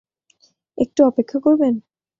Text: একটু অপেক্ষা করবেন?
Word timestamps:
একটু 0.77 0.99
অপেক্ষা 1.05 1.37
করবেন? 1.39 1.73